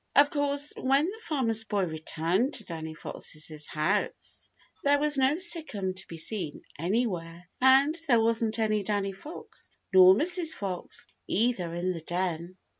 [0.15, 4.49] Of course, when the Farmer's Boy returned to Danny Fox's house,
[4.83, 7.47] there was no Sic'em to be seen anywhere.
[7.61, 10.55] And there wasn't any Danny Fox, nor Mrs.
[10.55, 12.57] Fox, either, in the den.